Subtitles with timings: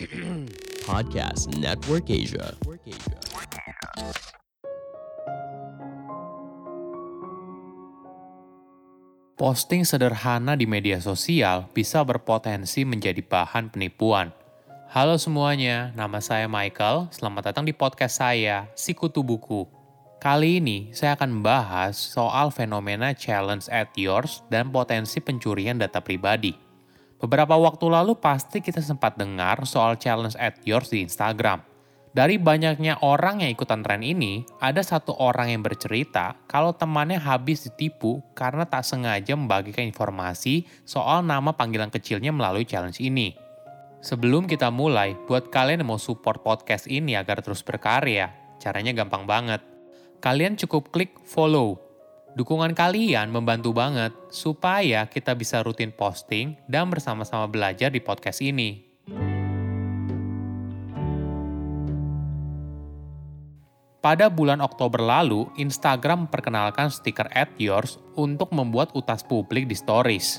[0.88, 2.56] Podcast Network Asia.
[9.36, 14.32] Posting sederhana di media sosial bisa berpotensi menjadi bahan penipuan.
[14.88, 17.12] Halo semuanya, nama saya Michael.
[17.12, 19.68] Selamat datang di podcast saya, Sikutu Buku.
[20.16, 26.67] Kali ini saya akan membahas soal fenomena challenge at yours dan potensi pencurian data pribadi.
[27.18, 31.66] Beberapa waktu lalu pasti kita sempat dengar soal challenge at yours di Instagram.
[32.14, 37.66] Dari banyaknya orang yang ikutan tren ini, ada satu orang yang bercerita kalau temannya habis
[37.66, 43.34] ditipu karena tak sengaja membagikan informasi soal nama panggilan kecilnya melalui challenge ini.
[43.98, 48.30] Sebelum kita mulai, buat kalian yang mau support podcast ini agar terus berkarya,
[48.62, 49.58] caranya gampang banget.
[50.22, 51.87] Kalian cukup klik follow.
[52.36, 58.84] Dukungan kalian membantu banget supaya kita bisa rutin posting dan bersama-sama belajar di podcast ini.
[63.98, 70.38] Pada bulan Oktober lalu, Instagram memperkenalkan stiker at yours untuk membuat utas publik di stories.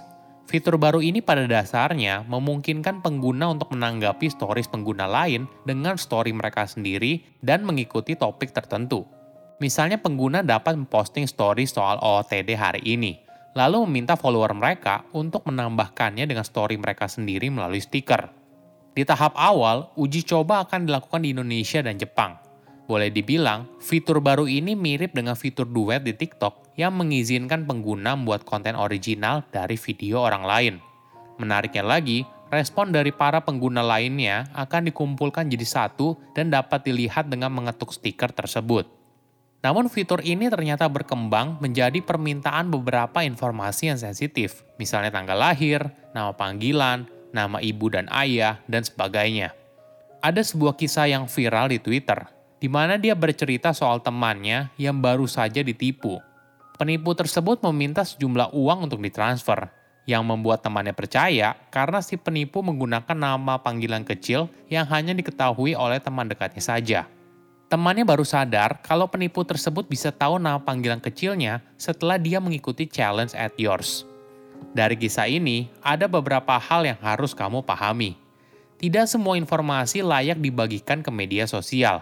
[0.50, 6.66] Fitur baru ini pada dasarnya memungkinkan pengguna untuk menanggapi stories pengguna lain dengan story mereka
[6.66, 9.19] sendiri dan mengikuti topik tertentu.
[9.60, 13.20] Misalnya pengguna dapat memposting story soal OOTD hari ini,
[13.60, 18.32] lalu meminta follower mereka untuk menambahkannya dengan story mereka sendiri melalui stiker.
[18.96, 22.40] Di tahap awal, uji coba akan dilakukan di Indonesia dan Jepang.
[22.88, 28.48] Boleh dibilang, fitur baru ini mirip dengan fitur duet di TikTok yang mengizinkan pengguna membuat
[28.48, 30.76] konten original dari video orang lain.
[31.36, 37.54] Menariknya lagi, respon dari para pengguna lainnya akan dikumpulkan jadi satu dan dapat dilihat dengan
[37.54, 38.99] mengetuk stiker tersebut.
[39.60, 46.32] Namun fitur ini ternyata berkembang menjadi permintaan beberapa informasi yang sensitif, misalnya tanggal lahir, nama
[46.32, 49.52] panggilan, nama ibu dan ayah, dan sebagainya.
[50.24, 55.26] Ada sebuah kisah yang viral di Twitter di mana dia bercerita soal temannya yang baru
[55.26, 56.20] saja ditipu.
[56.76, 59.72] Penipu tersebut meminta sejumlah uang untuk ditransfer,
[60.08, 66.02] yang membuat temannya percaya karena si penipu menggunakan nama panggilan kecil yang hanya diketahui oleh
[66.02, 67.02] teman dekatnya saja.
[67.70, 73.38] Temannya baru sadar kalau penipu tersebut bisa tahu nama panggilan kecilnya setelah dia mengikuti challenge
[73.38, 74.10] at yours.
[74.74, 78.18] Dari kisah ini, ada beberapa hal yang harus kamu pahami.
[78.82, 82.02] Tidak semua informasi layak dibagikan ke media sosial,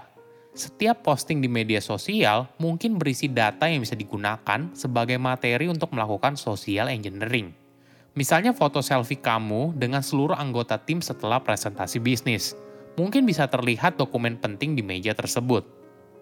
[0.58, 6.34] setiap posting di media sosial mungkin berisi data yang bisa digunakan sebagai materi untuk melakukan
[6.34, 7.54] social engineering.
[8.18, 12.58] Misalnya foto selfie kamu dengan seluruh anggota tim setelah presentasi bisnis.
[12.98, 15.64] Mungkin bisa terlihat dokumen penting di meja tersebut.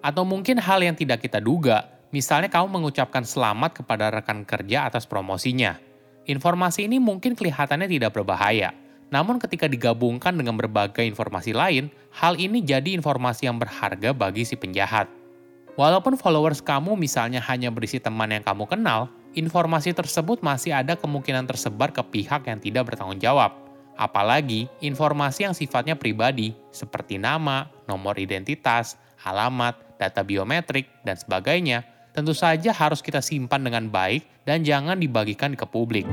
[0.04, 5.08] Atau mungkin hal yang tidak kita duga, misalnya kamu mengucapkan selamat kepada rekan kerja atas
[5.08, 5.80] promosinya.
[6.28, 8.76] Informasi ini mungkin kelihatannya tidak berbahaya,
[9.14, 14.58] namun ketika digabungkan dengan berbagai informasi lain, hal ini jadi informasi yang berharga bagi si
[14.58, 15.08] penjahat.
[15.76, 21.46] Walaupun followers kamu misalnya hanya berisi teman yang kamu kenal, informasi tersebut masih ada kemungkinan
[21.46, 23.65] tersebar ke pihak yang tidak bertanggung jawab.
[23.96, 32.36] Apalagi informasi yang sifatnya pribadi, seperti nama, nomor identitas, alamat, data biometrik, dan sebagainya, tentu
[32.36, 36.04] saja harus kita simpan dengan baik dan jangan dibagikan ke publik.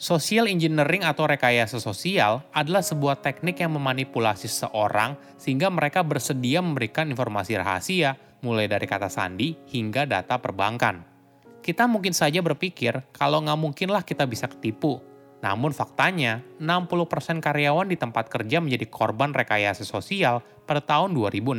[0.00, 7.04] Social engineering atau rekayasa sosial adalah sebuah teknik yang memanipulasi seseorang sehingga mereka bersedia memberikan
[7.12, 11.09] informasi rahasia, mulai dari kata sandi hingga data perbankan.
[11.60, 15.00] Kita mungkin saja berpikir kalau nggak mungkinlah kita bisa ketipu.
[15.40, 21.56] Namun faktanya, 60% karyawan di tempat kerja menjadi korban rekayasa sosial pada tahun 2016.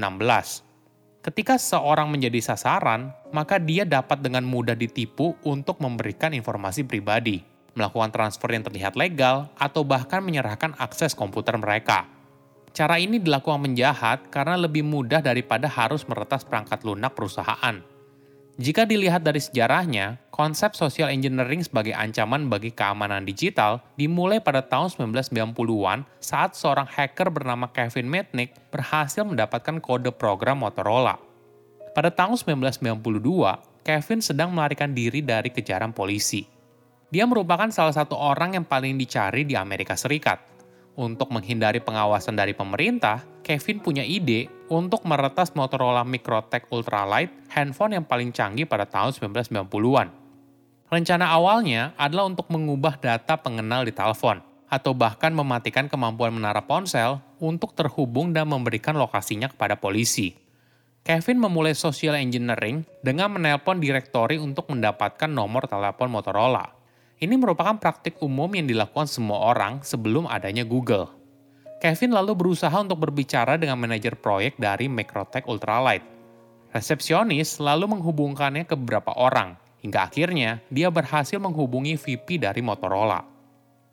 [1.21, 7.41] Ketika seseorang menjadi sasaran, maka dia dapat dengan mudah ditipu untuk memberikan informasi pribadi
[7.73, 12.07] melakukan transfer yang terlihat legal, atau bahkan menyerahkan akses komputer mereka.
[12.71, 17.83] Cara ini dilakukan menjahat karena lebih mudah daripada harus meretas perangkat lunak perusahaan.
[18.61, 24.93] Jika dilihat dari sejarahnya, konsep social engineering sebagai ancaman bagi keamanan digital dimulai pada tahun
[25.17, 31.17] 1990-an saat seorang hacker bernama Kevin Mitnick berhasil mendapatkan kode program Motorola.
[31.97, 33.01] Pada tahun 1992,
[33.81, 36.45] Kevin sedang melarikan diri dari kejaran polisi.
[37.09, 40.37] Dia merupakan salah satu orang yang paling dicari di Amerika Serikat.
[41.01, 48.05] Untuk menghindari pengawasan dari pemerintah, Kevin punya ide untuk meretas Motorola Microtech Ultralight, handphone yang
[48.05, 50.13] paling canggih pada tahun 1990-an.
[50.93, 57.17] Rencana awalnya adalah untuk mengubah data pengenal di telepon, atau bahkan mematikan kemampuan menara ponsel
[57.41, 60.37] untuk terhubung dan memberikan lokasinya kepada polisi.
[61.01, 66.80] Kevin memulai social engineering dengan menelpon direktori untuk mendapatkan nomor telepon Motorola.
[67.21, 71.05] Ini merupakan praktik umum yang dilakukan semua orang sebelum adanya Google.
[71.77, 76.01] Kevin lalu berusaha untuk berbicara dengan manajer proyek dari Macrotech Ultralight.
[76.73, 79.53] Resepsionis lalu menghubungkannya ke beberapa orang,
[79.85, 83.21] hingga akhirnya dia berhasil menghubungi VP dari Motorola.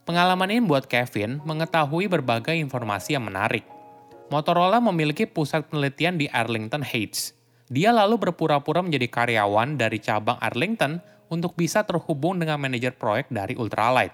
[0.09, 3.69] Pengalaman ini membuat Kevin mengetahui berbagai informasi yang menarik.
[4.33, 7.37] Motorola memiliki pusat penelitian di Arlington Heights.
[7.69, 13.55] Dia lalu berpura-pura menjadi karyawan dari cabang Arlington untuk bisa terhubung dengan manajer proyek dari
[13.57, 14.13] Ultralight.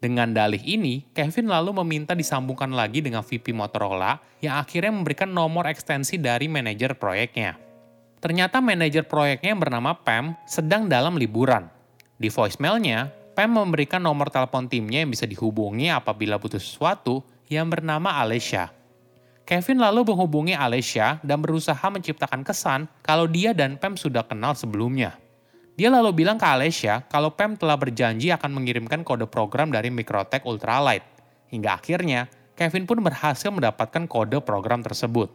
[0.00, 5.68] Dengan dalih ini, Kevin lalu meminta disambungkan lagi dengan VP Motorola yang akhirnya memberikan nomor
[5.68, 7.60] ekstensi dari manajer proyeknya.
[8.20, 11.68] Ternyata manajer proyeknya yang bernama Pam sedang dalam liburan.
[12.16, 18.20] Di voicemailnya, Pam memberikan nomor telepon timnya yang bisa dihubungi apabila butuh sesuatu yang bernama
[18.20, 18.72] Alicia.
[19.44, 25.16] Kevin lalu menghubungi Alicia dan berusaha menciptakan kesan kalau dia dan Pam sudah kenal sebelumnya.
[25.78, 30.42] Dia lalu bilang ke Alessia kalau Pam telah berjanji akan mengirimkan kode program dari Microtech
[30.42, 31.02] Ultralight.
[31.50, 35.32] Hingga akhirnya, Kevin pun berhasil mendapatkan kode program tersebut.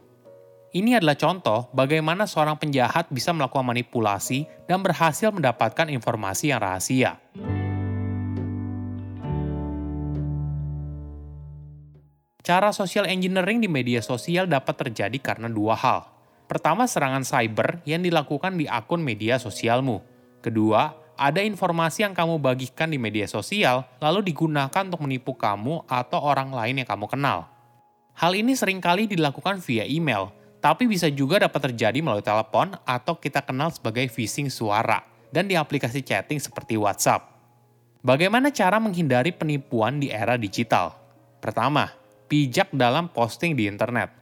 [0.76, 7.16] Ini adalah contoh bagaimana seorang penjahat bisa melakukan manipulasi dan berhasil mendapatkan informasi yang rahasia.
[12.46, 16.06] Cara social engineering di media sosial dapat terjadi karena dua hal.
[16.46, 20.15] Pertama, serangan cyber yang dilakukan di akun media sosialmu.
[20.46, 26.22] Kedua, ada informasi yang kamu bagikan di media sosial lalu digunakan untuk menipu kamu atau
[26.22, 27.50] orang lain yang kamu kenal.
[28.14, 30.30] Hal ini sering kali dilakukan via email,
[30.62, 35.02] tapi bisa juga dapat terjadi melalui telepon atau kita kenal sebagai phishing suara
[35.34, 37.26] dan di aplikasi chatting seperti WhatsApp.
[38.06, 40.94] Bagaimana cara menghindari penipuan di era digital?
[41.42, 41.90] Pertama,
[42.30, 44.14] pijak dalam posting di internet.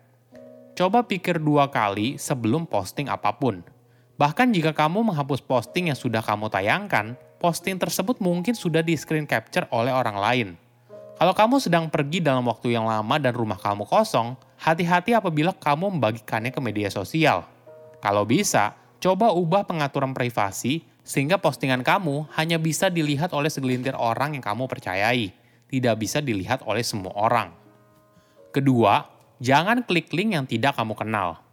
[0.72, 3.60] Coba pikir dua kali sebelum posting apa pun–
[4.14, 9.26] Bahkan jika kamu menghapus posting yang sudah kamu tayangkan, posting tersebut mungkin sudah di screen
[9.26, 10.49] capture oleh orang lain.
[11.14, 15.99] Kalau kamu sedang pergi dalam waktu yang lama dan rumah kamu kosong, hati-hati apabila kamu
[15.99, 17.46] membagikannya ke media sosial.
[18.02, 24.34] Kalau bisa, coba ubah pengaturan privasi sehingga postingan kamu hanya bisa dilihat oleh segelintir orang
[24.34, 25.31] yang kamu percayai,
[25.69, 27.52] tidak bisa dilihat oleh semua orang.
[28.50, 29.05] Kedua,
[29.38, 31.44] jangan klik link yang tidak kamu kenal.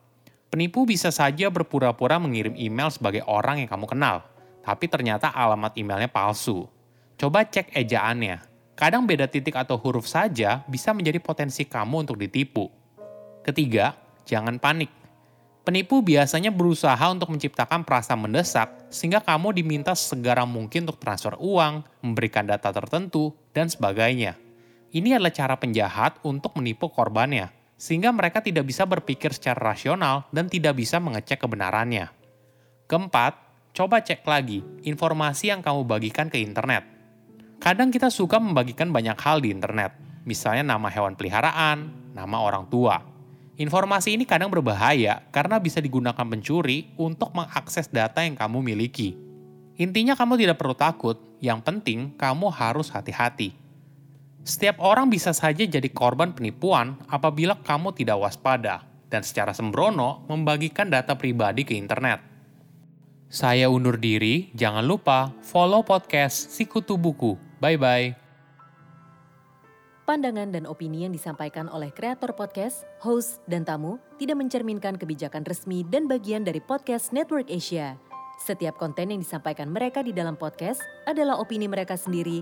[0.51, 4.27] Penipu bisa saja berpura-pura mengirim email sebagai orang yang kamu kenal,
[4.59, 6.68] tapi ternyata alamat emailnya palsu.
[7.15, 8.44] Coba cek ejaannya.
[8.75, 12.68] Kadang beda titik atau huruf saja bisa menjadi potensi kamu untuk ditipu.
[13.48, 13.95] Ketiga,
[14.27, 14.92] jangan panik.
[15.63, 22.04] Penipu biasanya berusaha untuk menciptakan perasaan mendesak sehingga kamu diminta segera mungkin untuk transfer uang,
[22.04, 24.36] memberikan data tertentu, dan sebagainya.
[24.92, 30.45] Ini adalah cara penjahat untuk menipu korbannya sehingga mereka tidak bisa berpikir secara rasional dan
[30.45, 32.13] tidak bisa mengecek kebenarannya.
[32.86, 33.33] Keempat,
[33.74, 36.86] coba cek lagi informasi yang kamu bagikan ke internet.
[37.57, 39.98] Kadang kita suka membagikan banyak hal di internet,
[40.30, 43.01] misalnya nama hewan peliharaan, nama orang tua.
[43.57, 49.18] Informasi ini kadang berbahaya karena bisa digunakan pencuri untuk mengakses data yang kamu miliki.
[49.81, 53.61] Intinya kamu tidak perlu takut, yang penting kamu harus hati-hati.
[54.42, 60.90] Setiap orang bisa saja jadi korban penipuan apabila kamu tidak waspada dan secara sembrono membagikan
[60.90, 62.26] data pribadi ke internet.
[63.30, 67.38] Saya undur diri, jangan lupa follow podcast Sikutu Buku.
[67.62, 68.18] Bye-bye.
[70.10, 75.86] Pandangan dan opini yang disampaikan oleh kreator podcast, host, dan tamu tidak mencerminkan kebijakan resmi
[75.88, 77.95] dan bagian dari podcast Network Asia.
[78.42, 82.42] Setiap konten yang disampaikan mereka di dalam podcast adalah opini mereka sendiri